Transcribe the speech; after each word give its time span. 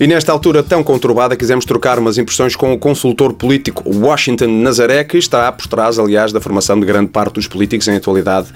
E 0.00 0.06
nesta 0.06 0.30
altura 0.30 0.62
tão 0.62 0.84
conturbada, 0.84 1.34
quisemos 1.34 1.64
trocar 1.64 1.98
umas 1.98 2.18
impressões 2.18 2.54
com 2.54 2.72
o 2.72 2.78
consultor 2.78 3.32
político 3.32 3.82
Washington 3.84 4.46
Nazaré, 4.46 5.02
que 5.02 5.18
está 5.18 5.50
por 5.50 5.66
trás, 5.66 5.98
aliás, 5.98 6.32
da 6.32 6.40
formação 6.40 6.78
de 6.78 6.86
grande 6.86 7.10
parte 7.10 7.34
dos 7.34 7.48
políticos 7.48 7.88
em 7.88 7.96
atualidade 7.96 8.46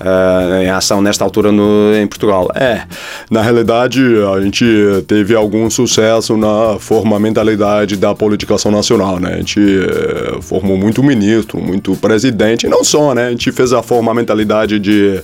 uh, 0.00 0.60
em 0.60 0.68
ação 0.68 1.00
nesta 1.00 1.22
altura 1.22 1.52
no, 1.52 1.94
em 1.94 2.04
Portugal. 2.04 2.50
É, 2.52 2.82
na 3.30 3.42
realidade, 3.42 4.02
a 4.36 4.40
gente 4.40 4.64
teve 5.06 5.36
algum 5.36 5.70
sucesso 5.70 6.36
na 6.36 6.80
formamentalidade 6.80 7.96
da 7.96 8.12
politicação 8.12 8.72
nacional, 8.72 9.20
né? 9.20 9.34
A 9.34 9.36
gente 9.36 9.60
uh, 9.60 10.42
formou 10.42 10.76
muito 10.76 11.00
ministro, 11.00 11.60
muito 11.60 11.94
presidente, 11.94 12.66
e 12.66 12.68
não 12.68 12.82
só, 12.82 13.14
né? 13.14 13.28
A 13.28 13.30
gente 13.30 13.52
fez 13.52 13.72
a 13.72 13.84
formamentalidade 13.84 14.80
de, 14.80 15.20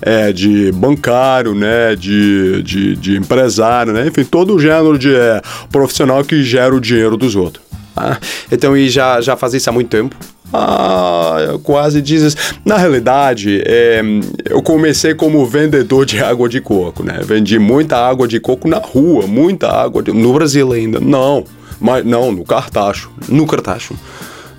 é, 0.00 0.32
de 0.32 0.72
bancário, 0.72 1.54
né? 1.54 1.94
De, 1.94 2.62
de, 2.62 2.96
de 2.96 3.18
empresário, 3.18 3.92
né? 3.92 4.06
Enfim, 4.06 4.24
todo 4.24 4.54
o 4.54 4.58
gênero 4.58 4.98
de 4.98 5.17
é, 5.18 5.42
profissional 5.70 6.24
que 6.24 6.42
gera 6.42 6.74
o 6.74 6.80
dinheiro 6.80 7.16
dos 7.16 7.36
outros. 7.36 7.64
Ah, 7.96 8.16
então, 8.50 8.76
e 8.76 8.88
já, 8.88 9.20
já 9.20 9.36
faz 9.36 9.54
isso 9.54 9.68
há 9.68 9.72
muito 9.72 9.88
tempo? 9.88 10.14
Ah, 10.52 11.58
quase 11.62 12.00
dizes. 12.00 12.36
Na 12.64 12.76
realidade, 12.76 13.62
é, 13.66 14.00
eu 14.48 14.62
comecei 14.62 15.14
como 15.14 15.44
vendedor 15.44 16.06
de 16.06 16.22
água 16.22 16.48
de 16.48 16.60
coco, 16.60 17.02
né? 17.02 17.20
Vendi 17.22 17.58
muita 17.58 17.96
água 17.96 18.26
de 18.26 18.40
coco 18.40 18.68
na 18.68 18.78
rua, 18.78 19.26
muita 19.26 19.68
água 19.70 20.02
de... 20.02 20.12
no 20.12 20.32
Brasil 20.32 20.72
ainda. 20.72 21.00
Não, 21.00 21.44
mas 21.80 22.04
não, 22.04 22.32
no 22.32 22.44
Cartacho. 22.44 23.10
No 23.28 23.46
Cartacho. 23.46 23.94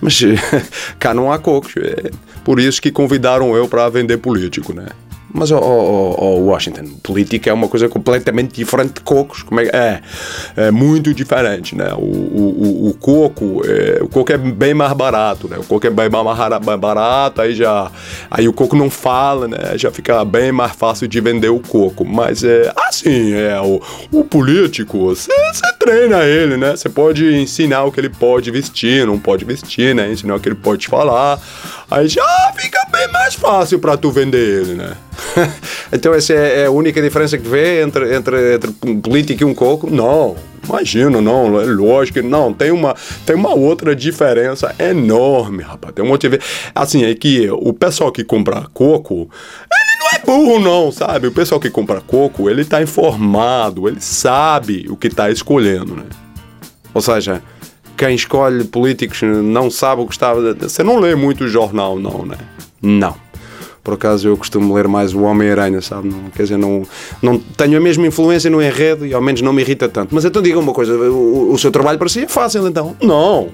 Mas 0.01 0.21
cá 0.99 1.13
não 1.13 1.31
há 1.31 1.39
coco. 1.39 1.69
É 1.77 2.11
por 2.43 2.59
isso 2.59 2.81
que 2.81 2.91
convidaram 2.91 3.55
eu 3.55 3.67
para 3.67 3.87
vender 3.89 4.17
político, 4.17 4.73
né? 4.73 4.87
Mas, 5.31 5.51
oh, 5.51 5.57
oh, 5.57 6.15
oh, 6.17 6.39
Washington, 6.45 6.85
política 7.03 7.49
é 7.49 7.53
uma 7.53 7.67
coisa 7.67 7.87
completamente 7.87 8.53
diferente 8.53 8.93
de 8.95 9.01
cocos. 9.01 9.43
Como 9.43 9.59
é, 9.59 9.65
é, 9.65 10.01
é 10.55 10.71
muito 10.71 11.13
diferente, 11.13 11.75
né? 11.75 11.93
O, 11.93 12.01
o, 12.01 12.89
o, 12.89 12.93
coco, 12.95 13.61
é, 13.65 13.99
o 14.01 14.07
coco 14.07 14.31
é 14.31 14.37
bem 14.37 14.73
mais 14.73 14.93
barato, 14.93 15.47
né? 15.47 15.57
O 15.57 15.63
coco 15.63 15.85
é 15.85 15.89
bem 15.89 16.09
mais 16.09 16.79
barato, 16.79 17.41
aí 17.41 17.53
já, 17.53 17.91
aí 18.29 18.47
o 18.47 18.53
coco 18.53 18.75
não 18.75 18.89
fala, 18.89 19.47
né? 19.47 19.77
Já 19.77 19.91
fica 19.91 20.25
bem 20.25 20.51
mais 20.51 20.71
fácil 20.71 21.07
de 21.07 21.21
vender 21.21 21.49
o 21.49 21.59
coco. 21.59 22.03
Mas 22.03 22.43
é 22.43 22.71
assim, 22.87 23.33
é 23.33 23.59
o, 23.61 23.81
o 24.11 24.23
político, 24.23 24.97
você 25.15 25.31
treina 25.77 26.23
ele, 26.23 26.57
né? 26.57 26.75
Você 26.75 26.89
pode 26.89 27.35
ensinar 27.35 27.83
o 27.83 27.91
que 27.91 27.99
ele 27.99 28.09
pode 28.09 28.49
vestir, 28.49 29.05
não 29.05 29.19
pode 29.19 29.45
vestir, 29.45 29.93
né? 29.93 30.11
Ensinar 30.11 30.35
o 30.35 30.39
que 30.39 30.49
ele 30.49 30.55
pode 30.55 30.87
falar. 30.87 31.39
Aí 31.89 32.07
já 32.07 32.53
fica 32.55 32.78
bem 32.99 33.11
mais 33.13 33.33
fácil 33.35 33.79
para 33.79 33.95
tu 33.95 34.11
vender 34.11 34.61
ele, 34.61 34.73
né? 34.73 34.95
então 35.91 36.13
essa 36.13 36.33
é, 36.33 36.61
é 36.61 36.65
a 36.65 36.71
única 36.71 37.01
diferença 37.01 37.37
que 37.37 37.47
vê 37.47 37.81
entre, 37.81 38.13
entre, 38.13 38.55
entre 38.55 38.75
um 38.85 38.99
político 38.99 39.43
e 39.43 39.45
um 39.45 39.53
coco? 39.53 39.89
Não, 39.89 40.35
imagino, 40.67 41.21
não, 41.21 41.59
é 41.59 41.65
lógico, 41.65 42.21
não, 42.21 42.53
tem 42.53 42.71
uma, 42.71 42.95
tem 43.25 43.35
uma 43.35 43.53
outra 43.53 43.95
diferença 43.95 44.75
enorme, 44.77 45.63
rapaz, 45.63 45.93
tem 45.93 46.03
um 46.03 46.09
monte 46.09 46.27
de... 46.27 46.39
Assim, 46.75 47.05
é 47.05 47.15
que 47.15 47.49
o 47.49 47.71
pessoal 47.73 48.11
que 48.11 48.23
compra 48.23 48.65
coco, 48.73 49.29
não 49.99 50.09
é 50.13 50.19
burro 50.25 50.59
não, 50.59 50.91
sabe? 50.91 51.27
O 51.27 51.31
pessoal 51.31 51.59
que 51.59 51.69
compra 51.69 52.01
coco, 52.01 52.49
ele 52.49 52.65
tá 52.65 52.81
informado, 52.81 53.87
ele 53.87 54.01
sabe 54.01 54.87
o 54.89 54.97
que 54.97 55.09
tá 55.09 55.29
escolhendo, 55.29 55.95
né? 55.95 56.05
Ou 56.93 57.01
seja, 57.01 57.41
quem 57.95 58.15
escolhe 58.15 58.63
políticos 58.65 59.21
não 59.21 59.69
sabe 59.69 60.01
o 60.01 60.07
que 60.07 60.13
está... 60.13 60.33
Você 60.33 60.83
não 60.83 60.99
lê 60.99 61.15
muito 61.15 61.47
jornal, 61.47 61.97
não, 61.99 62.25
né? 62.25 62.37
Não. 62.81 63.15
Por 63.83 63.93
acaso 63.93 64.27
eu 64.27 64.37
costumo 64.37 64.73
ler 64.75 64.87
mais 64.87 65.13
o 65.13 65.21
Homem-Aranha, 65.21 65.81
sabe? 65.81 66.09
Não, 66.09 66.29
quer 66.29 66.43
dizer, 66.43 66.57
não, 66.57 66.83
não 67.21 67.39
tenho 67.39 67.77
a 67.77 67.79
mesma 67.79 68.05
influência 68.05 68.49
no 68.49 68.61
enredo 68.61 69.05
e 69.05 69.13
ao 69.13 69.21
menos 69.21 69.41
não 69.41 69.53
me 69.53 69.61
irrita 69.61 69.87
tanto. 69.87 70.13
Mas 70.13 70.25
então 70.25 70.41
diga 70.41 70.59
uma 70.59 70.73
coisa: 70.73 70.93
o, 70.93 71.53
o 71.53 71.57
seu 71.57 71.71
trabalho 71.71 71.97
para 71.97 72.09
si 72.09 72.23
é 72.23 72.27
fácil 72.27 72.67
então? 72.67 72.95
Não. 73.01 73.49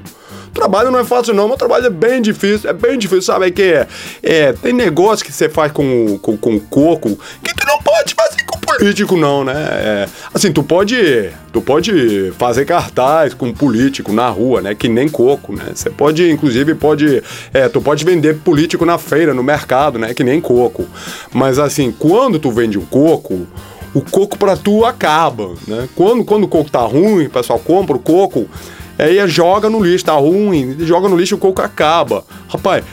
Trabalho 0.54 0.90
não 0.90 1.00
é 1.00 1.04
fácil, 1.04 1.34
não. 1.34 1.50
Meu 1.50 1.58
trabalho 1.58 1.86
é 1.86 1.90
bem 1.90 2.22
difícil. 2.22 2.70
É 2.70 2.74
bem 2.74 2.98
difícil, 2.98 3.24
sabe? 3.24 3.48
É 3.48 3.52
que 3.52 3.62
é, 3.62 3.88
é 4.24 4.54
tem 4.54 4.72
negócio 4.72 5.26
que 5.26 5.32
você 5.32 5.50
faz 5.50 5.72
com, 5.72 6.18
com, 6.20 6.38
com 6.38 6.60
coco 6.60 7.18
que 7.44 7.54
tu 7.54 7.68
não 7.68 7.78
pode 7.80 8.14
fazer 8.14 8.25
político, 8.66 9.16
não, 9.16 9.44
né? 9.44 9.54
É, 9.56 10.10
assim, 10.34 10.52
tu 10.52 10.64
pode, 10.64 11.30
tu 11.54 11.62
pode 11.62 12.34
fazer 12.38 12.66
cartaz 12.66 13.34
com 13.34 13.52
político 13.54 14.12
na 14.12 14.28
rua, 14.30 14.62
né? 14.62 14.76
Que 14.76 14.90
nem 14.90 15.08
coco, 15.08 15.54
né? 15.54 15.72
Você 15.74 15.90
pode, 15.90 16.30
inclusive, 16.30 16.76
pode, 16.76 17.24
é, 17.54 17.70
tu 17.70 17.82
pode 17.82 18.04
vender 18.04 18.38
político 18.38 18.86
na 18.86 18.98
feira, 18.98 19.34
no 19.34 19.44
mercado, 19.44 19.98
né? 19.98 20.14
Que 20.14 20.24
nem 20.24 20.42
coco. 20.42 20.86
Mas 21.34 21.60
assim, 21.60 21.94
quando 21.98 22.40
tu 22.40 22.52
vende 22.52 22.78
um 22.78 22.86
coco, 22.86 23.48
o 23.94 24.02
coco 24.02 24.38
para 24.38 24.58
tu 24.58 24.84
acaba, 24.84 25.54
né? 25.68 25.88
Quando, 25.96 26.26
quando 26.26 26.44
o 26.44 26.48
coco 26.48 26.70
tá 26.70 26.82
ruim, 26.82 27.28
o 27.28 27.30
pessoal 27.30 27.58
compra 27.60 27.96
o 27.96 28.00
coco, 28.00 28.48
aí 29.00 29.26
joga 29.28 29.70
no 29.70 29.82
lixo, 29.82 30.06
tá 30.06 30.14
ruim, 30.14 30.76
joga 30.80 31.08
no 31.08 31.16
lixo 31.16 31.36
o 31.36 31.40
coco 31.40 31.62
acaba. 31.62 32.24
Rapaz, 32.50 32.84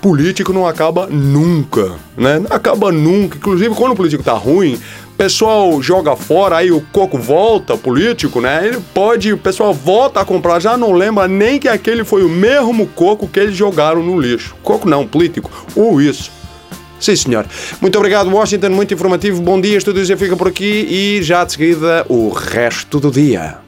político 0.00 0.52
não 0.52 0.66
acaba 0.66 1.06
nunca, 1.06 1.94
né? 2.16 2.38
Não 2.38 2.56
acaba 2.56 2.90
nunca. 2.90 3.36
Inclusive, 3.36 3.74
quando 3.74 3.92
o 3.92 3.96
político 3.96 4.22
tá 4.22 4.32
ruim, 4.32 4.78
pessoal 5.20 5.82
joga 5.82 6.16
fora, 6.16 6.56
aí 6.56 6.72
o 6.72 6.80
coco 6.80 7.18
volta, 7.18 7.76
político, 7.76 8.40
né? 8.40 8.66
Ele 8.66 8.78
pode, 8.94 9.30
o 9.34 9.36
pessoal 9.36 9.74
volta 9.74 10.18
a 10.18 10.24
comprar, 10.24 10.58
já 10.60 10.78
não 10.78 10.92
lembra 10.92 11.28
nem 11.28 11.58
que 11.58 11.68
aquele 11.68 12.04
foi 12.04 12.24
o 12.24 12.28
mesmo 12.30 12.86
coco 12.86 13.28
que 13.28 13.38
eles 13.38 13.54
jogaram 13.54 14.02
no 14.02 14.18
lixo. 14.18 14.56
Coco 14.62 14.88
não, 14.88 15.06
político. 15.06 15.50
Ou 15.76 16.00
isso. 16.00 16.30
Sim, 16.98 17.16
senhor. 17.16 17.44
Muito 17.82 17.98
obrigado, 17.98 18.30
Washington. 18.30 18.70
Muito 18.70 18.94
informativo. 18.94 19.42
Bom 19.42 19.60
dia. 19.60 19.76
Estúdio 19.76 20.06
já 20.06 20.16
fica 20.16 20.34
por 20.38 20.48
aqui 20.48 20.86
e 20.88 21.22
já 21.22 21.44
de 21.44 21.52
seguida 21.52 22.06
o 22.08 22.30
resto 22.30 22.98
do 22.98 23.10
dia. 23.10 23.58